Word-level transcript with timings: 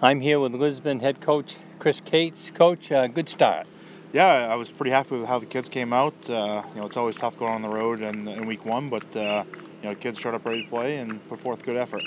I'm 0.00 0.20
here 0.20 0.38
with 0.38 0.54
Lisbon 0.54 1.00
head 1.00 1.20
coach 1.20 1.56
Chris 1.80 2.00
Cates. 2.00 2.52
Coach, 2.54 2.92
uh, 2.92 3.08
good 3.08 3.28
start. 3.28 3.66
Yeah, 4.12 4.46
I 4.48 4.54
was 4.54 4.70
pretty 4.70 4.92
happy 4.92 5.18
with 5.18 5.26
how 5.26 5.40
the 5.40 5.46
kids 5.46 5.68
came 5.68 5.92
out. 5.92 6.14
Uh, 6.30 6.62
you 6.72 6.80
know, 6.80 6.86
it's 6.86 6.96
always 6.96 7.16
tough 7.16 7.36
going 7.36 7.50
on 7.52 7.62
the 7.62 7.68
road 7.68 8.00
in, 8.00 8.28
in 8.28 8.46
week 8.46 8.64
one, 8.64 8.90
but 8.90 9.16
uh, 9.16 9.42
you 9.82 9.88
know, 9.88 9.96
kids 9.96 10.20
showed 10.20 10.34
up 10.34 10.44
ready 10.44 10.62
to 10.62 10.68
play 10.68 10.98
and 10.98 11.28
put 11.28 11.40
forth 11.40 11.64
good 11.64 11.76
effort. 11.76 12.04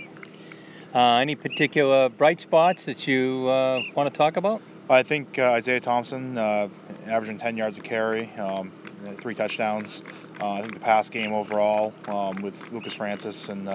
Uh, 0.95 1.15
any 1.15 1.35
particular 1.35 2.07
bright 2.07 2.39
spots 2.39 2.85
that 2.85 3.07
you 3.07 3.49
uh, 3.49 3.81
want 3.93 4.11
to 4.11 4.17
talk 4.17 4.37
about? 4.37 4.61
I 4.89 5.03
think 5.03 5.37
uh, 5.37 5.51
Isaiah 5.51 5.81
Thompson 5.81 6.37
uh, 6.37 6.69
averaging 7.07 7.39
10 7.39 7.57
yards 7.57 7.77
a 7.77 7.81
carry, 7.81 8.31
um, 8.35 8.71
three 9.17 9.35
touchdowns. 9.35 10.01
I 10.39 10.61
think 10.61 10.75
the 10.75 10.79
pass 10.79 11.09
game 11.09 11.33
overall 11.33 11.93
um, 12.07 12.41
with 12.41 12.71
Lucas 12.71 12.93
Francis 12.93 13.49
and 13.49 13.67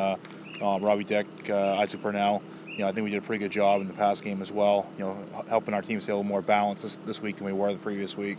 Robbie 0.63 1.05
Dick, 1.05 1.51
Isaac 1.51 2.01
Burnell 2.01 2.43
you 2.77 2.83
know, 2.83 2.89
I 2.89 2.93
think 2.93 3.05
we 3.05 3.11
did 3.11 3.19
a 3.19 3.27
pretty 3.27 3.43
good 3.43 3.53
job 3.53 3.81
in 3.81 3.89
the 3.89 3.95
past 3.95 4.23
game 4.23 4.43
as 4.43 4.53
well. 4.53 4.87
You 4.99 5.05
know, 5.05 5.25
helping 5.49 5.73
our 5.73 5.83
team 5.83 6.01
stay 6.01 6.13
a 6.13 6.17
little 6.17 6.29
more 6.29 6.43
balanced 6.43 6.83
this, 6.83 6.99
this 7.07 7.23
week 7.23 7.37
than 7.37 7.47
we 7.47 7.53
were 7.53 7.73
the 7.73 7.79
previous 7.79 8.17
week. 8.17 8.39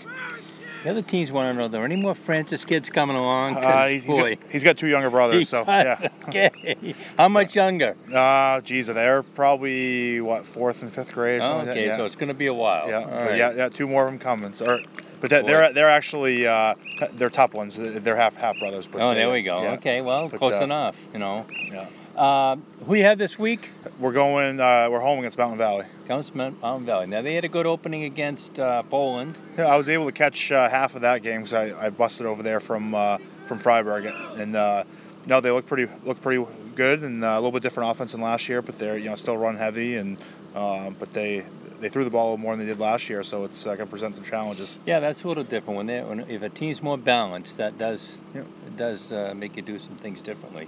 The 0.84 0.91
other 0.91 1.02
teams 1.02 1.31
want 1.31 1.52
to 1.52 1.57
know: 1.57 1.66
Are 1.66 1.70
there 1.70 1.84
any 1.84 1.95
more 1.95 2.13
Francis 2.13 2.63
kids 2.63 2.89
coming 2.89 3.15
along? 3.15 3.57
Uh, 3.57 3.88
he's, 3.88 4.05
boy, 4.05 4.29
he's 4.29 4.38
got, 4.38 4.52
he's 4.52 4.63
got 4.63 4.77
two 4.77 4.88
younger 4.88 5.09
brothers, 5.09 5.49
so 5.49 5.65
does. 5.65 6.02
yeah. 6.02 6.09
okay, 6.27 6.95
how 7.17 7.27
much 7.27 7.55
younger? 7.55 7.95
Uh, 8.13 8.62
geez, 8.62 8.88
they're 8.88 9.23
probably 9.23 10.21
what 10.21 10.45
fourth 10.45 10.84
and 10.84 10.93
fifth 10.93 11.13
grade. 11.13 11.41
Or 11.41 11.43
oh, 11.43 11.48
something 11.48 11.70
okay, 11.70 11.81
like 11.81 11.90
that. 11.90 11.98
so 11.98 12.05
it's 12.05 12.15
going 12.15 12.27
to 12.27 12.35
be 12.35 12.45
a 12.45 12.54
while. 12.54 12.88
Yeah, 12.88 13.04
right. 13.04 13.38
yeah, 13.38 13.54
yeah, 13.54 13.70
two 13.70 13.88
more 13.88 14.05
of 14.05 14.12
them 14.12 14.20
coming. 14.20 14.54
So, 14.54 14.76
or, 14.76 14.79
but 15.20 15.31
they're, 15.31 15.41
they're 15.41 15.73
they're 15.73 15.90
actually 15.90 16.45
uh, 16.45 16.76
they're 17.13 17.31
top 17.31 17.55
ones. 17.55 17.77
They're 17.77 18.15
half 18.15 18.35
half 18.35 18.59
brothers. 18.59 18.85
But 18.85 19.01
oh, 19.01 19.09
they, 19.09 19.15
there 19.15 19.31
we 19.31 19.41
go. 19.41 19.63
yeah. 19.63 19.71
Okay, 19.73 20.01
well, 20.01 20.29
But, 20.29 20.38
close 20.38 20.62
uh, 20.62 20.63
enough. 20.63 21.07
You 21.12 21.20
know. 21.20 21.48
Yeah. 21.71 21.88
Uh, 22.17 22.55
who 22.88 22.95
you 22.95 23.03
have 23.03 23.20
this 23.20 23.38
week? 23.38 23.70
We're 23.99 24.12
going. 24.12 24.59
Uh, 24.59 24.88
we're 24.89 24.99
home 25.02 25.20
against 25.20 25.38
Mountain 25.38 25.59
Valley. 25.59 25.85
Counts 26.07 26.34
Mountain 26.34 26.85
Valley. 26.85 27.05
Now 27.05 27.21
they 27.21 27.35
had 27.35 27.45
a 27.45 27.49
good 27.49 27.67
opening 27.67 28.03
against 28.05 28.60
uh, 28.60 28.82
Poland. 28.84 29.40
Yeah, 29.55 29.65
I 29.65 29.77
was 29.77 29.87
able 29.87 30.07
to 30.07 30.12
catch 30.12 30.51
uh, 30.51 30.68
half 30.68 30.95
of 30.95 31.01
that 31.01 31.21
game 31.21 31.41
because 31.41 31.54
I, 31.54 31.85
I 31.85 31.90
busted 31.91 32.26
over 32.26 32.41
there 32.41 32.60
from 32.60 32.95
uh, 32.95 33.20
from 33.45 33.60
Fryeburg, 33.60 34.40
and 34.40 34.55
uh, 34.55 34.84
no, 35.27 35.41
they 35.41 35.51
look 35.51 35.68
pretty 35.68 35.91
look 36.05 36.20
pretty 36.21 36.43
good 36.76 37.04
and 37.04 37.23
uh, 37.23 37.27
a 37.27 37.35
little 37.35 37.51
bit 37.51 37.62
different 37.62 37.91
offense 37.91 38.13
than 38.13 38.21
last 38.21 38.49
year, 38.49 38.63
but 38.63 38.79
they're 38.79 38.98
you 38.98 39.10
know 39.10 39.15
still 39.15 39.38
run 39.38 39.55
heavy 39.57 39.95
and 39.95 40.18
uh, 40.55 40.90
but 40.90 41.13
they 41.13 41.45
they 41.79 41.90
threw 41.90 42.04
the 42.04 42.10
ball 42.10 42.35
more 42.38 42.55
than 42.55 42.65
they 42.65 42.71
did 42.71 42.79
last 42.79 43.10
year, 43.10 43.21
so 43.21 43.43
it's 43.43 43.68
uh, 43.68 43.76
going 43.76 43.85
to 43.88 43.91
present 43.91 44.15
some 44.15 44.26
challenges. 44.26 44.79
Yeah, 44.88 44.99
that's 44.99 45.23
a 45.23 45.27
little 45.27 45.43
different 45.43 45.77
when 45.77 45.85
they 45.85 46.01
when 46.01 46.21
if 46.21 46.41
a 46.41 46.49
team's 46.49 46.82
more 46.82 46.98
balanced, 46.98 47.57
that 47.57 47.77
does 47.77 48.20
Yeah. 48.34 48.41
it 48.65 48.76
does 48.76 49.12
uh, 49.12 49.35
make 49.35 49.55
you 49.55 49.62
do 49.62 49.77
some 49.77 49.98
things 49.98 50.20
differently. 50.21 50.68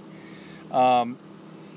Um, 0.70 1.18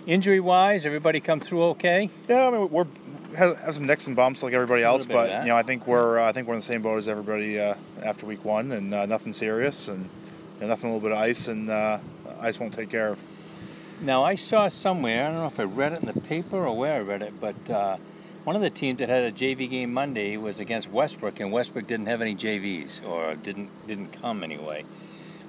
injury 0.06 0.40
wise, 0.40 0.86
everybody 0.86 1.20
come 1.20 1.40
through 1.40 1.64
okay. 1.64 2.10
Yeah, 2.28 2.48
I 2.48 2.52
mean 2.52 2.70
we're 2.70 2.88
have, 3.36 3.58
have 3.58 3.76
some 3.76 3.86
nicks 3.86 4.08
and 4.08 4.16
bumps 4.16 4.44
like 4.44 4.54
everybody 4.54 4.84
else, 4.84 5.06
but 5.06 5.44
you 5.44 5.50
know 5.50 5.56
I 5.56 5.64
think 5.64 5.88
we're 5.88 6.20
uh, 6.20 6.30
I 6.30 6.32
think 6.32 6.48
we're 6.48 6.54
in 6.54 6.60
the 6.60 6.66
same 6.66 6.82
boat 6.82 6.98
as 6.98 7.08
everybody 7.08 7.60
uh, 7.60 7.76
after 8.02 8.26
week 8.26 8.46
one, 8.46 8.72
and 8.72 8.94
uh, 8.94 9.06
nothing 9.06 9.34
serious, 9.34 9.88
and 9.88 10.10
you 10.56 10.62
know, 10.62 10.68
nothing 10.68 10.90
a 10.90 10.94
little 10.94 11.08
bit 11.08 11.16
of 11.16 11.22
ice, 11.22 11.48
and 11.48 11.70
uh, 11.70 12.00
ice 12.40 12.60
won't 12.60 12.74
take 12.74 12.90
care 12.90 13.10
of. 13.10 13.22
Now 14.02 14.24
I 14.24 14.36
saw 14.36 14.68
somewhere, 14.68 15.28
I 15.28 15.32
don't 15.32 15.40
know 15.40 15.48
if 15.48 15.60
I 15.60 15.64
read 15.64 15.94
it 15.94 16.02
in 16.02 16.08
the 16.08 16.20
paper 16.20 16.66
or 16.68 16.76
where 16.76 16.96
I 16.96 17.00
read 17.00 17.22
it, 17.22 17.40
but 17.40 17.70
uh, 17.70 17.98
one 18.44 18.56
of 18.56 18.62
the 18.62 18.70
teams 18.70 19.00
that 19.00 19.08
had 19.08 19.24
a 19.24 19.32
JV 19.32 19.70
game 19.70 19.94
Monday 19.94 20.36
was 20.36 20.60
against 20.60 20.92
Westbrook, 20.92 21.40
and 21.40 21.52
Westbrook 21.52 21.88
didn't 21.88 22.08
have 22.08 22.22
any 22.22 22.36
JVs 22.36 23.06
or 23.06 23.36
didn't 23.36 23.70
didn't 23.88 24.12
come 24.22 24.44
anyway. 24.44 24.84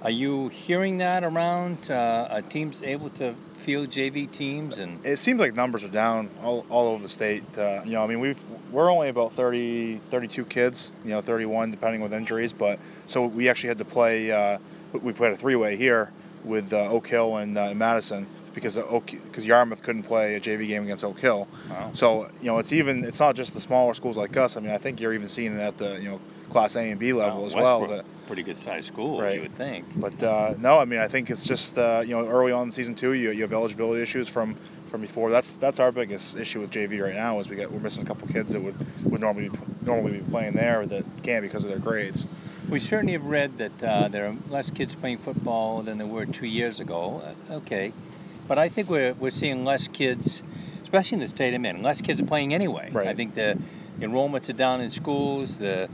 Are 0.04 0.10
you 0.10 0.48
hearing 0.48 0.98
that 0.98 1.24
around? 1.24 1.90
Uh, 1.90 2.28
are 2.30 2.42
teams 2.42 2.82
able 2.82 3.08
to 3.10 3.34
field 3.56 3.88
JV 3.88 4.30
teams 4.30 4.78
and 4.78 5.04
It 5.04 5.18
seems 5.18 5.40
like 5.40 5.54
numbers 5.54 5.82
are 5.82 5.88
down 5.88 6.28
all, 6.42 6.66
all 6.68 6.88
over 6.88 7.02
the 7.02 7.08
state. 7.08 7.42
Uh, 7.56 7.80
you 7.86 7.92
know, 7.92 8.04
I 8.04 8.06
mean, 8.06 8.20
we've 8.20 8.38
we're 8.70 8.92
only 8.92 9.08
about 9.08 9.32
30, 9.32 9.96
32 10.08 10.44
kids. 10.44 10.92
You 11.04 11.12
know, 11.12 11.22
31 11.22 11.70
depending 11.70 12.02
with 12.02 12.12
injuries. 12.12 12.52
But 12.52 12.78
so 13.06 13.24
we 13.24 13.48
actually 13.48 13.68
had 13.68 13.78
to 13.78 13.86
play. 13.86 14.30
Uh, 14.30 14.58
we 14.92 15.14
played 15.14 15.32
a 15.32 15.36
three 15.36 15.56
way 15.56 15.74
here 15.76 16.12
with 16.44 16.74
uh, 16.74 16.90
Oak 16.90 17.08
Hill 17.08 17.38
and 17.38 17.56
uh, 17.56 17.72
Madison 17.74 18.26
because 18.54 18.76
Oak 18.76 19.06
because 19.06 19.46
Yarmouth 19.46 19.82
couldn't 19.82 20.02
play 20.02 20.34
a 20.34 20.40
JV 20.40 20.68
game 20.68 20.84
against 20.84 21.02
Oak 21.02 21.18
Hill. 21.18 21.48
Wow. 21.70 21.90
So 21.94 22.30
you 22.42 22.48
know, 22.48 22.58
it's 22.58 22.74
even 22.74 23.04
it's 23.04 23.20
not 23.20 23.34
just 23.34 23.54
the 23.54 23.60
smaller 23.60 23.94
schools 23.94 24.18
like 24.18 24.36
us. 24.36 24.58
I 24.58 24.60
mean, 24.60 24.70
I 24.70 24.78
think 24.78 25.00
you're 25.00 25.14
even 25.14 25.28
seeing 25.28 25.54
it 25.54 25.60
at 25.60 25.78
the 25.78 25.98
you 25.98 26.10
know 26.10 26.20
Class 26.54 26.76
A 26.76 26.88
and 26.88 27.00
B 27.00 27.12
level 27.12 27.38
Well, 27.38 27.46
as 27.48 27.56
well. 27.56 27.80
Westbrook, 27.80 28.06
pretty 28.28 28.44
good 28.44 28.56
sized 28.60 28.86
school, 28.86 29.20
Right. 29.20 29.34
you 29.34 29.40
would 29.40 29.56
think. 29.56 29.84
but 29.96 30.22
uh, 30.22 30.54
no, 30.56 30.78
I 30.78 30.84
mean, 30.84 31.00
I 31.00 31.08
think 31.08 31.28
it's 31.28 31.44
just 31.44 31.76
uh, 31.76 32.04
you 32.06 32.14
know 32.14 32.24
early 32.28 32.52
on 32.52 32.66
in 32.66 32.70
season 32.70 32.94
two, 32.94 33.12
you, 33.14 33.32
you 33.32 33.42
have 33.42 33.52
eligibility 33.52 34.00
issues 34.00 34.28
from 34.28 34.54
from 34.86 35.00
before. 35.00 35.32
That's 35.32 35.56
that's 35.56 35.80
our 35.80 35.90
biggest 35.90 36.36
issue 36.36 36.60
with 36.60 36.70
JV 36.70 37.02
right 37.02 37.16
now 37.16 37.40
is 37.40 37.48
we 37.48 37.56
got 37.56 37.72
we're 37.72 37.80
missing 37.80 38.04
a 38.04 38.06
couple 38.06 38.28
kids 38.28 38.52
that 38.52 38.60
would 38.60 38.76
would 39.04 39.20
normally 39.20 39.48
be, 39.48 39.58
normally 39.82 40.12
be 40.20 40.30
playing 40.30 40.52
there 40.52 40.86
that 40.86 41.04
can't 41.24 41.42
because 41.42 41.64
of 41.64 41.70
their 41.70 41.80
grades. 41.80 42.24
We 42.70 42.78
certainly 42.78 43.14
have 43.14 43.26
read 43.26 43.58
that 43.58 43.82
uh, 43.82 44.06
there 44.06 44.28
are 44.28 44.36
less 44.48 44.70
kids 44.70 44.94
playing 44.94 45.18
football 45.18 45.82
than 45.82 45.98
there 45.98 46.06
were 46.06 46.24
two 46.24 46.46
years 46.46 46.78
ago. 46.78 47.20
Uh, 47.50 47.54
okay, 47.54 47.92
but 48.46 48.60
I 48.60 48.68
think 48.68 48.88
we're 48.88 49.14
we're 49.14 49.30
seeing 49.32 49.64
less 49.64 49.88
kids, 49.88 50.44
especially 50.84 51.16
in 51.16 51.20
the 51.20 51.26
state 51.26 51.52
I'm 51.52 51.66
in. 51.66 51.82
Less 51.82 52.00
kids 52.00 52.20
are 52.20 52.26
playing 52.26 52.54
anyway. 52.54 52.90
Right. 52.92 53.08
I 53.08 53.14
think 53.14 53.34
the 53.34 53.58
enrollments 53.98 54.48
are 54.48 54.52
down 54.54 54.80
in 54.80 54.90
schools. 54.90 55.58
The 55.58 55.88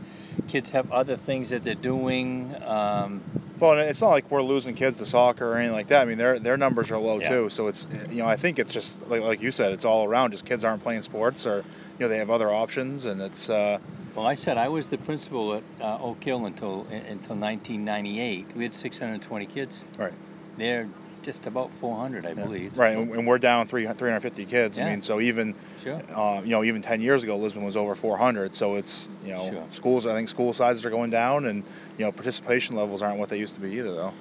kids 0.48 0.70
have 0.70 0.90
other 0.92 1.16
things 1.16 1.50
that 1.50 1.64
they're 1.64 1.74
doing. 1.74 2.54
Um, 2.64 3.22
Well, 3.58 3.72
and 3.72 3.80
it's 3.80 4.00
not 4.00 4.08
like 4.10 4.30
we're 4.30 4.42
losing 4.42 4.74
kids 4.74 4.96
to 4.98 5.06
soccer 5.06 5.52
or 5.52 5.56
anything 5.58 5.74
like 5.74 5.88
that. 5.88 6.02
I 6.02 6.04
mean, 6.06 6.16
their 6.18 6.38
their 6.38 6.56
numbers 6.56 6.90
are 6.90 6.98
low 6.98 7.20
Yeah. 7.20 7.28
too. 7.28 7.50
So 7.50 7.68
it's 7.68 7.86
you 8.10 8.16
know 8.22 8.26
I 8.26 8.36
think 8.36 8.58
it's 8.58 8.72
just 8.72 9.06
like 9.08 9.22
like 9.22 9.42
you 9.42 9.50
said, 9.50 9.72
it's 9.72 9.84
all 9.84 10.04
around. 10.06 10.30
Just 10.32 10.44
kids 10.46 10.64
aren't 10.64 10.82
playing 10.82 11.02
sports 11.02 11.46
or 11.46 11.56
you 11.58 11.64
know 12.00 12.08
they 12.08 12.16
have 12.18 12.30
other 12.30 12.50
options, 12.50 13.04
and 13.04 13.20
it's 13.20 13.50
uh, 13.50 13.78
well, 14.16 14.26
I 14.26 14.34
said 14.34 14.56
I 14.56 14.68
was 14.68 14.88
the 14.88 14.98
principal 14.98 15.54
at 15.54 15.62
uh, 15.80 15.98
Oak 16.00 16.24
Hill 16.24 16.46
until 16.46 16.86
until 16.90 17.36
1998. 17.36 18.46
We 18.56 18.64
had 18.64 18.74
620 18.74 19.46
kids. 19.46 19.82
right. 19.98 20.12
They're 20.56 20.88
just 21.22 21.47
about 21.47 21.72
400, 21.75 22.26
I 22.26 22.34
believe. 22.34 22.76
Right, 22.78 22.97
and 22.97 23.10
and 23.12 23.26
we're 23.26 23.38
down 23.38 23.66
three 23.66 23.86
350 23.86 24.44
kids. 24.47 24.78
Yeah. 24.78 24.86
I 24.86 24.91
mean, 24.91 25.03
so 25.03 25.20
even 25.20 25.54
Sure. 25.82 26.00
uh, 26.14 26.41
you 26.42 26.50
know 26.50 26.64
even 26.64 26.82
10 26.82 27.00
years 27.00 27.22
ago, 27.22 27.36
Lisbon 27.36 27.64
was 27.64 27.76
over 27.76 27.94
400. 27.94 28.54
So 28.54 28.76
it's 28.76 29.08
you 29.25 29.32
know 29.32 29.50
Sure. 29.50 29.64
schools. 29.70 30.06
I 30.06 30.14
think 30.14 30.28
school 30.28 30.53
sizes 30.53 30.84
are 30.84 30.91
going 30.91 31.10
down, 31.10 31.47
and 31.47 31.62
you 31.98 32.04
know 32.04 32.12
participation 32.12 32.76
levels 32.76 33.03
aren't 33.03 33.19
what 33.19 33.28
they 33.28 33.38
used 33.38 33.54
to 33.54 33.60
be 33.60 33.70
either, 33.72 33.92
though. 33.92 34.12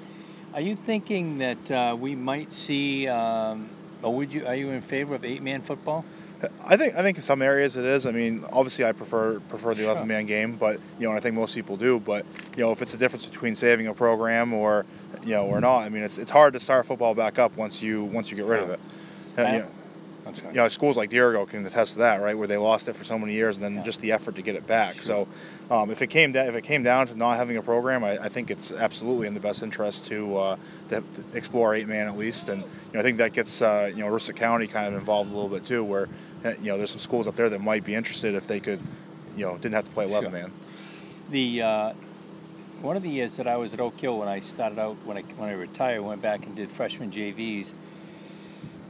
Are 0.53 0.61
you 0.61 0.75
thinking 0.75 1.37
that 1.39 1.71
uh, 1.71 1.95
we 1.99 2.15
might 2.15 2.51
see, 2.51 3.07
um, 3.07 3.69
or 4.01 4.13
would 4.15 4.33
you? 4.33 4.45
Are 4.45 4.55
you 4.55 4.69
in 4.71 4.81
favor 4.81 5.15
of 5.15 5.23
eight-man 5.23 5.61
football? 5.61 6.03
I 6.65 6.77
think 6.77 6.95
I 6.95 7.01
think 7.01 7.17
in 7.17 7.23
some 7.23 7.41
areas 7.41 7.75
it 7.75 7.83
is. 7.85 8.05
I 8.05 8.11
mean, 8.11 8.45
obviously 8.51 8.85
I 8.85 8.91
prefer 8.93 9.39
prefer 9.41 9.73
the 9.73 9.81
Sure. 9.81 9.91
11 9.91 10.07
man 10.07 10.25
game, 10.25 10.55
but 10.55 10.79
you 10.97 11.03
know, 11.05 11.09
and 11.09 11.17
I 11.17 11.21
think 11.21 11.35
most 11.35 11.53
people 11.55 11.75
do. 11.75 11.99
But 11.99 12.25
you 12.55 12.63
know, 12.63 12.71
if 12.71 12.81
it's 12.81 12.93
a 12.93 12.97
difference 12.97 13.25
between 13.25 13.55
saving 13.55 13.87
a 13.87 13.93
program 13.93 14.53
or 14.53 14.85
you 15.23 15.33
know 15.33 15.45
or 15.45 15.59
not, 15.59 15.79
I 15.79 15.89
mean, 15.89 16.03
it's 16.03 16.17
it's 16.17 16.31
hard 16.31 16.53
to 16.53 16.59
start 16.59 16.85
football 16.85 17.13
back 17.13 17.39
up 17.39 17.57
once 17.57 17.81
you 17.81 18.05
once 18.05 18.31
you 18.31 18.37
get 18.37 18.45
rid 18.45 18.61
of 18.61 18.69
it. 18.69 18.79
Uh, 19.37 19.41
you 19.41 19.59
know, 19.59 19.67
You 20.49 20.53
know, 20.53 20.67
schools 20.69 20.97
like 20.97 21.09
Dirigo 21.09 21.47
can 21.47 21.65
attest 21.65 21.93
to 21.93 21.99
that, 21.99 22.21
right? 22.21 22.37
Where 22.37 22.47
they 22.47 22.57
lost 22.57 22.87
it 22.87 22.95
for 22.95 23.03
so 23.03 23.17
many 23.19 23.33
years, 23.33 23.57
and 23.57 23.63
then 23.65 23.75
Yeah. 23.75 23.83
just 23.83 24.01
the 24.01 24.11
effort 24.11 24.35
to 24.35 24.41
get 24.41 24.55
it 24.55 24.65
back. 24.67 25.01
So, 25.01 25.27
um, 25.71 25.89
if 25.91 26.01
it 26.01 26.07
came 26.07 26.31
down, 26.31 26.47
if 26.47 26.55
it 26.55 26.63
came 26.63 26.83
down 26.83 27.07
to 27.07 27.15
not 27.15 27.37
having 27.37 27.57
a 27.57 27.61
program, 27.61 28.03
I, 28.03 28.17
I 28.17 28.29
think 28.29 28.49
it's 28.51 28.71
absolutely 28.71 29.27
in 29.27 29.33
the 29.33 29.39
best 29.39 29.61
interest 29.63 30.05
to, 30.07 30.37
uh, 30.37 30.55
to 30.89 31.03
explore 31.33 31.73
eight 31.75 31.87
man 31.87 32.07
at 32.07 32.17
least. 32.17 32.49
And 32.49 32.61
you 32.61 32.67
know, 32.93 32.99
I 32.99 33.03
think 33.03 33.17
that 33.19 33.33
gets 33.33 33.61
uh, 33.61 33.91
you 33.93 34.03
know 34.03 34.07
Aroostook 34.11 34.35
County 34.35 34.67
kind 34.67 34.87
of 34.87 34.99
involved 34.99 35.31
a 35.31 35.33
little 35.33 35.49
bit 35.49 35.65
too, 35.65 35.83
where 35.83 36.07
uh, 36.45 36.49
you 36.61 36.71
know 36.71 36.77
there's 36.77 36.91
some 36.91 36.99
schools 36.99 37.27
up 37.27 37.35
there 37.35 37.49
that 37.49 37.61
might 37.61 37.83
be 37.83 37.95
interested 37.95 38.35
if 38.35 38.47
they 38.47 38.59
could, 38.59 38.79
you 39.37 39.45
know, 39.45 39.55
didn't 39.57 39.75
have 39.75 39.85
to 39.85 39.91
play 39.91 40.05
eleven 40.05 40.31
Sure. 40.31 40.39
man. 40.41 40.51
The 41.31 41.61
uh, 41.61 41.93
one 42.81 42.95
of 42.95 43.03
the 43.03 43.09
years 43.09 43.35
that 43.37 43.45
I 43.47 43.57
was 43.57 43.73
at 43.73 43.79
Oak 43.79 43.99
Hill 43.99 44.17
when 44.17 44.27
I 44.27 44.39
started 44.39 44.79
out 44.79 44.95
when 45.05 45.17
I 45.17 45.21
when 45.37 45.49
I 45.49 45.53
retired, 45.53 46.01
went 46.01 46.21
back 46.21 46.45
and 46.45 46.55
did 46.55 46.71
freshman 46.71 47.11
JVs. 47.11 47.73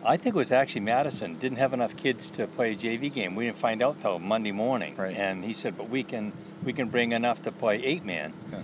I 0.04 0.18
think 0.18 0.36
it 0.36 0.38
was 0.38 0.52
actually 0.52 0.82
Madison 0.82 1.38
didn't 1.38 1.58
have 1.58 1.74
enough 1.74 1.96
kids 1.98 2.32
to 2.32 2.48
play 2.48 2.72
a 2.72 2.76
JV 2.76 3.12
game. 3.14 3.36
We 3.36 3.46
didn't 3.46 3.58
find 3.58 3.82
out 3.84 4.00
till 4.00 4.18
Monday 4.20 4.52
morning, 4.52 4.96
Right. 4.96 5.16
and 5.16 5.44
he 5.44 5.54
said, 5.54 5.78
"But 5.78 5.90
we 5.90 6.04
can 6.04 6.32
we 6.64 6.74
can 6.74 6.88
bring 6.90 7.12
enough 7.12 7.42
to 7.44 7.52
play 7.52 7.84
eight 7.84 8.06
man." 8.06 8.34
Yeah. 8.52 8.60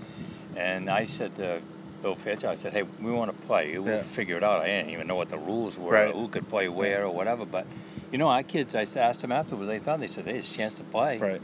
And 0.55 0.89
I 0.89 1.05
said 1.05 1.35
to 1.35 1.61
Bill 2.01 2.15
Fitch, 2.15 2.43
I 2.45 2.55
said, 2.55 2.71
"Hey, 2.73 2.83
we 3.01 3.11
want 3.11 3.31
to 3.37 3.47
play. 3.47 3.77
We'll 3.77 3.95
Yeah. 3.97 4.03
figure 4.03 4.37
it 4.37 4.43
out. 4.43 4.61
I 4.61 4.67
didn't 4.67 4.91
even 4.91 5.07
know 5.07 5.15
what 5.15 5.29
the 5.29 5.37
rules 5.37 5.77
were, 5.77 5.91
Right. 5.93 6.13
who 6.13 6.27
could 6.29 6.47
play 6.47 6.69
where 6.69 7.03
or 7.05 7.09
whatever. 7.11 7.45
But 7.45 7.65
you 8.11 8.17
know, 8.17 8.29
our 8.29 8.43
kids. 8.43 8.73
I 8.75 8.83
asked 8.97 9.21
them 9.21 9.31
afterwards. 9.31 9.67
They 9.67 9.79
thought 9.79 9.99
they 9.99 10.07
said, 10.07 10.25
"Hey, 10.25 10.37
it's 10.37 10.51
a 10.51 10.53
chance 10.53 10.75
to 10.75 10.83
play." 10.83 11.17
Right. 11.17 11.41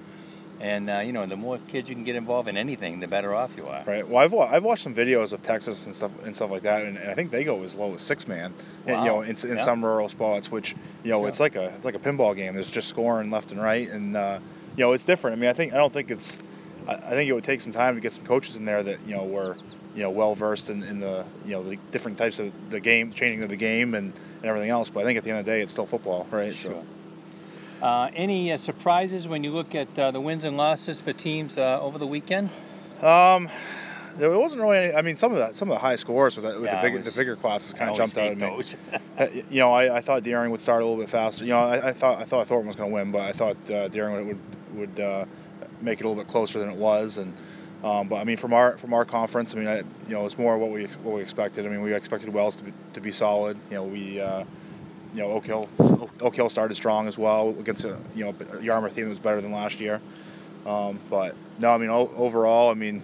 And 0.62 0.92
uh, 0.92 1.00
you 1.00 1.12
know, 1.12 1.26
the 1.26 1.36
more 1.36 1.58
kids 1.68 1.90
you 1.90 1.96
can 1.96 2.04
get 2.04 2.16
involved 2.16 2.48
in 2.48 2.56
anything, 2.56 3.00
the 3.00 3.08
better 3.08 3.34
off 3.34 3.52
you 3.58 3.66
are. 3.66 3.84
Right. 3.86 4.08
Well, 4.08 4.24
I've, 4.24 4.32
wa- 4.32 4.48
I've 4.50 4.64
watched 4.64 4.84
some 4.84 4.94
videos 4.94 5.34
of 5.34 5.42
Texas 5.42 5.88
and 5.88 5.96
stuff 5.96 6.12
and 6.24 6.36
stuff 6.36 6.52
like 6.52 6.62
that, 6.62 6.86
and, 6.86 6.98
and 6.98 7.10
I 7.10 7.16
think 7.16 7.32
they 7.32 7.44
go 7.44 7.64
as 7.64 7.76
low 7.76 7.96
as 7.96 8.04
six 8.04 8.28
man. 8.28 8.54
and, 8.86 9.00
You 9.04 9.06
know, 9.10 9.22
in, 9.22 9.36
in 9.44 9.58
Yeah. 9.58 9.58
some 9.58 9.84
rural 9.84 10.08
spots, 10.08 10.52
which 10.52 10.76
you 11.04 11.10
know, 11.12 11.22
Sure. 11.22 11.28
it's 11.30 11.40
like 11.40 11.56
a 11.56 11.74
like 11.84 11.96
a 11.96 12.00
pinball 12.00 12.36
game. 12.36 12.54
There's 12.54 12.70
just 12.70 12.88
scoring 12.90 13.32
left 13.32 13.52
and 13.52 13.60
right, 13.62 13.90
and 13.90 14.16
uh, 14.16 14.38
you 14.78 14.86
know, 14.86 14.94
it's 14.94 15.04
different. 15.04 15.36
I 15.36 15.40
mean, 15.42 15.50
I 15.50 15.54
think 15.54 15.74
I 15.74 15.78
don't 15.78 15.92
think 15.92 16.12
it's. 16.12 16.38
I, 16.88 16.94
I 16.94 17.10
think 17.10 17.28
it 17.30 17.34
would 17.34 17.44
take 17.44 17.60
some 17.62 17.74
time 17.74 17.96
to 17.96 18.02
get 18.02 18.14
some 18.14 18.24
coaches 18.26 18.56
in 18.56 18.64
there 18.66 18.84
that 18.84 19.00
you 19.08 19.16
know 19.16 19.24
were 19.24 19.58
you 19.96 20.04
know 20.04 20.12
well 20.12 20.36
versed 20.36 20.70
in, 20.70 20.84
in 20.84 21.00
the 21.00 21.26
you 21.44 21.52
know 21.54 21.64
the 21.64 21.78
different 21.90 22.20
types 22.20 22.38
of 22.38 22.52
the 22.70 22.80
game, 22.80 23.12
changing 23.12 23.42
of 23.42 23.50
the 23.50 23.56
game, 23.56 23.96
and, 23.96 24.14
and 24.42 24.46
everything 24.46 24.70
else. 24.70 24.92
But 24.92 25.00
I 25.02 25.04
think 25.06 25.18
at 25.18 25.24
the 25.24 25.32
end 25.32 25.40
of 25.40 25.46
the 25.46 25.52
day, 25.52 25.62
it's 25.62 25.72
still 25.72 25.88
football, 25.88 26.28
right? 26.30 26.54
Sure. 26.56 26.76
Uh, 26.76 26.82
any 27.82 28.52
uh, 28.52 28.58
surprises 28.58 29.28
when 29.28 29.44
you 29.44 29.52
look 29.52 29.76
at 29.76 29.98
uh, 29.98 30.12
the 30.12 30.22
wins 30.22 30.44
and 30.44 30.58
losses 30.58 31.02
for 31.02 31.14
teams 31.14 31.58
uh, 31.58 31.80
over 31.82 31.98
the 31.98 32.08
weekend? 32.08 32.50
Um, 33.02 33.50
there 34.18 34.38
wasn't 34.38 34.62
really 34.62 34.78
any. 34.78 34.94
I 34.94 35.02
mean, 35.02 35.16
some 35.16 35.32
of 35.32 35.38
that, 35.40 35.56
some 35.56 35.70
of 35.70 35.76
the 35.76 35.80
high 35.80 35.96
scores 35.96 36.36
with, 36.36 36.46
the, 36.46 36.60
with 36.60 36.70
Yeah, 36.70 36.82
the 36.82 36.92
was- 36.98 37.14
the 37.14 37.20
bigger 37.20 37.36
classes 37.36 37.74
kind 37.74 37.90
of 37.90 37.98
jumped 37.98 38.18
out 38.18 38.32
at 38.32 38.38
me. 38.38 38.64
Uh, 39.18 39.28
you 39.50 39.60
know, 39.60 39.72
I, 39.74 39.98
I 39.98 40.02
thought 40.02 40.24
Deering 40.24 40.52
would 40.52 40.62
start 40.62 40.82
a 40.82 40.86
little 40.86 41.00
bit 41.00 41.10
faster. 41.10 41.44
You 41.44 41.52
know, 41.52 41.60
I, 41.60 41.90
I 41.90 41.94
thought 41.94 42.20
I 42.20 42.24
thought 42.24 42.48
Thornton 42.48 42.68
was 42.68 42.76
going 42.78 42.90
to 42.90 42.94
win, 42.94 43.12
but 43.12 43.22
I 43.22 43.34
thought 43.34 43.58
uh, 43.70 43.88
Deering 43.90 44.26
would 44.26 44.40
would, 44.74 44.98
would 44.98 45.00
uh, 45.00 45.26
make 45.82 46.00
it 46.00 46.06
a 46.06 46.08
little 46.08 46.24
bit 46.24 46.32
closer 46.32 46.60
than 46.60 46.70
it 46.70 46.78
was. 46.78 47.18
And 47.18 47.34
um, 47.84 48.08
but 48.08 48.16
I 48.16 48.24
mean, 48.24 48.38
from 48.38 48.54
our 48.54 48.78
from 48.78 48.94
our 48.94 49.06
conference, 49.06 49.54
I 49.54 49.60
mean, 49.60 49.68
I, 49.68 49.78
you 49.78 49.84
know, 50.16 50.26
it's 50.26 50.38
more 50.38 50.58
what 50.58 50.72
we 50.72 50.86
what 51.04 51.14
we 51.16 51.22
expected. 51.22 51.66
I 51.66 51.70
mean, 51.70 51.82
we 51.82 51.94
expected 51.94 52.34
Wells 52.34 52.56
to 52.56 52.64
be, 52.64 52.74
to 52.94 53.02
be 53.02 53.12
solid. 53.12 53.58
You 53.70 53.76
know, 53.76 53.84
we. 53.84 54.22
Uh, 54.22 54.46
you 55.14 55.22
know, 55.22 55.32
Oak 55.32 55.46
Hill, 55.46 55.70
Oak, 56.22 56.36
Hill 56.36 56.50
started 56.50 56.76
strong 56.76 57.08
as 57.08 57.18
well 57.18 57.50
against 57.60 57.84
a 57.86 57.98
you 58.16 58.26
know 58.26 58.36
Yarmouth 58.62 58.96
team 58.96 59.06
that 59.06 59.10
was 59.10 59.20
better 59.20 59.42
than 59.42 59.52
last 59.52 59.80
year. 59.80 60.00
Um, 60.66 61.00
but 61.10 61.36
no, 61.60 61.72
I 61.72 61.78
mean 61.78 61.90
o- 61.90 62.12
overall, 62.16 62.70
I 62.70 62.76
mean, 62.76 63.02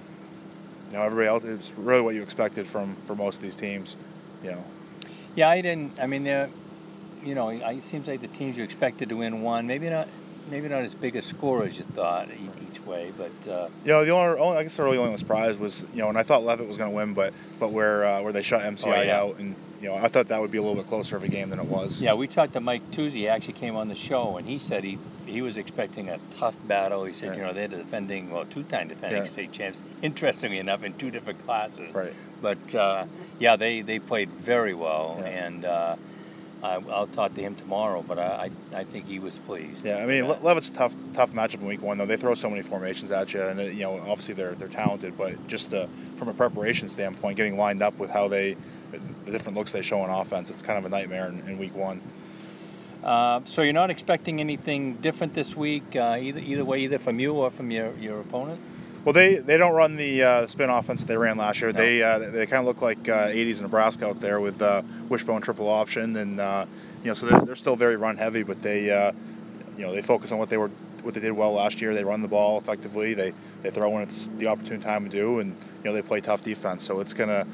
you 0.92 0.98
know, 0.98 1.04
everybody 1.04 1.27
else 1.27 1.44
it's 1.44 1.71
really 1.77 2.01
what 2.01 2.15
you 2.15 2.21
expected 2.21 2.68
from 2.68 2.95
for 3.06 3.15
most 3.15 3.38
of 3.38 3.42
these 3.42 3.56
teams. 3.56 3.98
You 4.44 4.51
know, 4.51 4.63
Yeah, 5.36 5.50
I 5.50 5.62
didn't. 5.62 6.00
I 6.00 6.06
mean, 6.07 6.25
you 6.25 7.36
know, 7.36 7.50
it 7.50 7.83
seems 7.83 8.07
like 8.07 8.21
the 8.21 8.27
teams 8.27 8.56
you 8.57 8.63
expected 8.63 9.09
to 9.09 9.15
win 9.18 9.42
won. 9.42 9.65
Maybe 9.68 9.89
not, 9.89 10.07
maybe 10.51 10.69
not 10.69 10.83
as 10.83 10.94
big 10.94 11.15
a 11.15 11.21
score 11.21 11.63
as 11.65 11.77
you 11.77 11.83
thought 11.83 12.30
each 12.71 12.80
way, 12.86 13.12
but 13.18 13.51
uh, 13.51 13.68
you 13.83 13.92
know 13.92 14.06
the 14.06 14.12
only, 14.12 14.39
only 14.39 14.57
I 14.59 14.63
guess 14.63 14.77
the 14.77 14.83
really 14.83 14.98
only 15.00 15.18
surprise 15.18 15.57
was 15.57 15.83
you 15.94 16.00
know, 16.04 16.09
and 16.09 16.18
I 16.18 16.24
thought 16.24 16.44
Leavitt 16.45 16.68
was 16.68 16.77
going 16.77 16.92
to 16.92 16.95
win, 16.95 17.13
but 17.13 17.33
but 17.59 17.71
where 17.71 18.06
uh, 18.06 18.21
where 18.21 18.31
they 18.31 18.44
shut 18.44 18.62
MCI 18.62 18.86
Oh, 18.98 19.01
yeah. 19.01 19.19
out, 19.19 19.39
and 19.39 19.56
you 19.81 19.89
know, 19.89 19.95
I 19.95 20.07
thought 20.07 20.27
that 20.27 20.41
would 20.41 20.51
be 20.51 20.57
a 20.57 20.62
little 20.62 20.75
bit 20.75 20.88
closer 20.88 21.15
of 21.15 21.24
a 21.24 21.27
game 21.27 21.50
than 21.50 21.59
it 21.59 21.65
was. 21.65 22.01
yeah, 22.01 22.13
we 22.13 22.27
talked 22.27 22.53
to 22.53 22.59
Mike 22.59 22.89
Tuesday. 22.91 23.19
He 23.19 23.27
actually 23.27 23.53
came 23.53 23.75
on 23.75 23.88
the 23.89 23.95
show, 23.95 24.38
and 24.38 24.47
he 24.47 24.57
said 24.57 24.83
he 24.83 24.97
he 25.25 25.41
was 25.41 25.57
expecting 25.57 26.07
a 26.09 26.19
tough 26.38 26.56
battle. 26.68 27.03
He 27.03 27.12
said, 27.12 27.29
Right. 27.29 27.38
you 27.39 27.44
know, 27.44 27.51
they're 27.53 27.68
the 27.68 27.75
defending, 27.77 28.31
well, 28.31 28.45
two-time 28.45 28.88
defending 28.88 29.24
Yeah. 29.24 29.29
state 29.29 29.51
champs. 29.51 29.83
Interestingly 30.01 30.57
enough, 30.57 30.83
in 30.83 30.94
two 30.94 31.12
different 31.12 31.44
classes. 31.45 31.94
Right. 31.94 32.13
But 32.41 32.74
uh, 32.74 33.06
yeah, 33.39 33.56
they 33.57 33.81
they 33.81 34.00
played 34.00 34.29
very 34.31 34.74
well, 34.74 35.18
Yeah. 35.19 35.27
and. 35.45 35.65
Uh, 35.65 35.95
I, 36.63 36.75
I'll 36.89 37.07
talk 37.07 37.33
to 37.36 37.42
him 37.42 37.56
tomorrow, 37.56 38.04
but 38.07 38.18
I, 38.18 38.50
I 38.74 38.80
I 38.80 38.83
think 38.83 39.07
he 39.07 39.19
was 39.19 39.38
pleased. 39.39 39.86
Yeah, 39.86 39.98
I 39.98 40.06
mean 40.06 40.27
that. 40.27 40.44
Leavitt's 40.44 40.69
a 40.69 40.74
tough 40.74 40.95
tough 41.13 41.31
matchup 41.33 41.62
in 41.62 41.68
week 41.68 41.81
one 41.81 41.98
though. 41.98 42.06
They 42.06 42.18
throw 42.18 42.33
so 42.33 42.50
many 42.50 42.62
formations 42.62 43.12
at 43.12 43.33
you, 43.33 43.42
and 43.42 43.59
you 43.59 43.83
know 43.83 44.00
obviously 44.00 44.33
they're 44.33 44.56
they're 44.56 44.68
talented, 44.68 45.18
but 45.18 45.48
just 45.48 45.74
uh, 45.74 45.88
from 46.15 46.30
a 46.30 46.33
preparation 46.33 46.89
standpoint, 46.89 47.38
getting 47.38 47.57
lined 47.57 47.83
up 47.83 47.98
with 48.00 48.09
how 48.09 48.27
they 48.27 48.57
the 48.92 49.31
different 49.31 49.57
looks 49.57 49.71
they 49.71 49.81
show 49.81 50.01
on 50.01 50.09
offense, 50.09 50.50
it's 50.50 50.62
kind 50.62 50.80
of 50.80 50.86
a 50.86 50.89
nightmare 50.89 51.27
in, 51.27 51.39
in 51.48 51.57
week 51.57 51.75
one. 51.75 52.01
Uh, 53.04 53.42
so 53.45 53.62
you're 53.62 53.74
not 53.74 53.89
expecting 53.89 54.39
anything 54.39 54.95
different 54.95 55.33
this 55.33 55.56
week, 55.56 55.95
uh, 55.95 56.18
either 56.19 56.39
either 56.39 56.65
way, 56.65 56.80
either 56.81 56.98
from 57.00 57.19
you 57.19 57.33
or 57.33 57.51
from 57.51 57.69
your, 57.71 57.94
your 57.98 58.19
opponent. 58.19 58.59
Well, 59.05 59.13
they, 59.13 59.35
they 59.35 59.57
don't 59.57 59.73
run 59.73 59.95
the 59.95 60.23
uh, 60.23 60.47
spin 60.47 60.69
offense 60.69 61.01
that 61.01 61.07
they 61.07 61.17
ran 61.17 61.38
last 61.38 61.61
year. 61.61 61.71
No. 61.71 61.79
They 61.79 62.03
uh, 62.03 62.19
they 62.19 62.45
kind 62.45 62.59
of 62.59 62.65
look 62.65 62.81
like 62.81 63.07
uh, 63.07 63.27
80s 63.27 63.61
Nebraska 63.61 64.07
out 64.07 64.19
there 64.19 64.39
with 64.41 64.61
uh, 64.61 64.81
wishbone 65.07 65.41
triple 65.41 65.69
option, 65.69 66.17
and 66.17 66.39
uh, 66.39 66.65
you 67.03 67.09
know 67.09 67.13
so 67.13 67.25
they're, 67.27 67.41
they're 67.41 67.55
still 67.55 67.75
very 67.75 67.95
run 67.95 68.17
heavy, 68.17 68.44
but 68.44 68.61
they 68.61 68.91
uh, 68.91 69.13
you 69.77 69.85
know 69.85 69.94
they 69.94 70.01
focus 70.01 70.31
on 70.31 70.39
what 70.39 70.49
they 70.49 70.57
were 70.57 70.69
what 71.03 71.13
they 71.13 71.21
did 71.21 71.31
well 71.31 71.53
last 71.53 71.81
year. 71.81 71.94
They 71.94 72.03
run 72.03 72.21
the 72.21 72.27
ball 72.27 72.57
effectively. 72.57 73.13
They 73.13 73.33
they 73.61 73.69
throw 73.69 73.89
when 73.89 74.03
it's 74.03 74.29
the 74.38 74.47
opportune 74.47 74.81
time 74.81 75.05
to 75.05 75.09
do, 75.09 75.39
and 75.39 75.51
you 75.51 75.83
know 75.85 75.94
they 75.94 76.01
play 76.01 76.19
tough 76.19 76.44
defense. 76.44 76.83
So 76.83 76.99
it's 76.99 77.13
gonna 77.13 77.47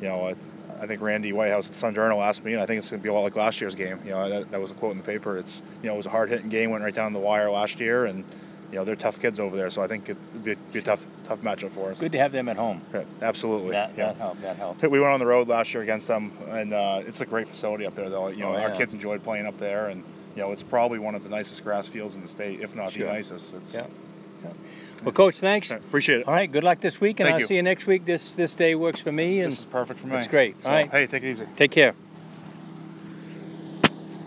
you 0.00 0.08
know. 0.08 0.26
Uh, 0.26 0.34
I 0.80 0.86
think 0.86 1.02
Randy 1.02 1.34
Whitehouse 1.34 1.66
at 1.66 1.72
the 1.72 1.78
Sun 1.78 1.94
Journal 1.94 2.22
asked 2.22 2.42
me, 2.42 2.54
and 2.54 2.62
I 2.62 2.64
think 2.64 2.78
it's 2.78 2.88
going 2.88 3.00
to 3.00 3.02
be 3.02 3.10
a 3.10 3.12
lot 3.12 3.20
like 3.20 3.36
last 3.36 3.60
year's 3.60 3.74
game. 3.74 4.00
You 4.02 4.12
know, 4.12 4.30
that, 4.30 4.50
that 4.50 4.58
was 4.58 4.70
a 4.70 4.74
quote 4.74 4.92
in 4.92 4.96
the 4.96 5.04
paper. 5.04 5.36
It's 5.36 5.62
you 5.82 5.88
know 5.88 5.94
it 5.94 5.98
was 5.98 6.06
a 6.06 6.10
hard 6.10 6.30
hitting 6.30 6.48
game, 6.48 6.70
went 6.70 6.82
right 6.82 6.94
down 6.94 7.12
the 7.12 7.18
wire 7.18 7.50
last 7.50 7.80
year, 7.80 8.06
and 8.06 8.24
you 8.70 8.76
know 8.78 8.84
they're 8.84 8.96
tough 8.96 9.18
kids 9.20 9.40
over 9.40 9.56
there. 9.56 9.70
So 9.70 9.82
I 9.82 9.86
think 9.86 10.08
it'd 10.08 10.44
be, 10.44 10.54
be 10.72 10.78
a 10.78 10.82
tough 10.82 11.06
tough 11.24 11.40
matchup 11.40 11.70
for 11.70 11.90
us. 11.90 12.00
Good 12.00 12.12
to 12.12 12.18
have 12.18 12.32
them 12.32 12.48
at 12.48 12.56
home. 12.56 12.82
Right, 12.92 13.06
absolutely. 13.22 13.72
That 13.72 13.92
yeah. 13.96 14.06
that 14.08 14.16
helped. 14.16 14.42
That 14.42 14.56
helped. 14.56 14.82
We 14.82 15.00
went 15.00 15.12
on 15.12 15.20
the 15.20 15.26
road 15.26 15.48
last 15.48 15.74
year 15.74 15.82
against 15.82 16.08
them, 16.08 16.32
and 16.48 16.72
uh, 16.72 17.02
it's 17.06 17.20
a 17.20 17.26
great 17.26 17.48
facility 17.48 17.86
up 17.86 17.94
there. 17.94 18.08
Though 18.08 18.28
you 18.28 18.38
know, 18.38 18.54
Oh, 18.54 18.60
our 18.62 18.70
kids 18.70 18.92
enjoyed 18.92 19.22
playing 19.22 19.46
up 19.46 19.56
there, 19.58 19.88
and 19.88 20.04
you 20.36 20.42
know, 20.42 20.52
it's 20.52 20.62
probably 20.62 20.98
one 20.98 21.14
of 21.14 21.22
the 21.24 21.28
nicest 21.30 21.64
grass 21.64 21.88
fields 21.88 22.14
in 22.14 22.22
the 22.22 22.28
state, 22.28 22.60
if 22.60 22.76
not 22.76 22.92
Sure. 22.92 23.06
the 23.06 23.12
nicest. 23.12 23.54
It's, 23.54 23.74
Yeah. 23.74 23.86
yeah. 24.44 24.50
Well, 25.02 25.12
coach, 25.12 25.40
thanks. 25.40 25.70
Appreciate 25.70 26.20
it. 26.20 26.28
All 26.28 26.34
right. 26.34 26.50
Good 26.50 26.62
luck 26.62 26.80
this 26.80 27.00
week, 27.00 27.20
and 27.20 27.26
Thank 27.26 27.34
I'll 27.34 27.40
you. 27.40 27.46
see 27.46 27.56
you 27.56 27.62
next 27.62 27.86
week. 27.86 28.04
This 28.04 28.34
this 28.34 28.54
day 28.54 28.74
works 28.74 29.00
for 29.00 29.10
me, 29.12 29.40
and 29.40 29.50
This 29.52 29.60
is 29.60 29.66
perfect 29.66 29.98
for 30.00 30.06
me. 30.06 30.16
It's 30.16 30.28
great. 30.28 30.62
So, 30.62 30.68
All 30.68 30.74
right. 30.74 30.90
Hey, 30.90 31.06
take 31.06 31.22
it 31.22 31.30
easy. 31.30 31.46
take 31.56 31.70
care. 31.70 31.94